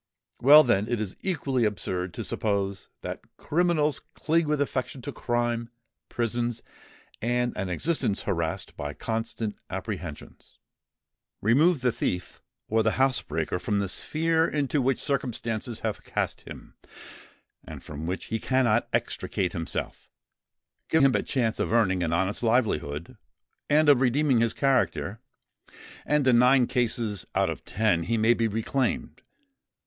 [0.41, 5.69] Well, then, it is equally absurd to suppose that criminals cling with affection to crime,
[6.09, 6.63] prisons,
[7.21, 10.57] and an existence harassed by constant apprehensions.
[11.39, 16.73] Remove the thief or the housebreaker from the sphere into which circumstances have cast him,
[17.63, 23.17] and from which he cannot extricate himself,—give him a chance of earning an honest livelihood,
[23.69, 29.21] and of redeeming his character,—and in nine cases out of ten, he may be reclaimed.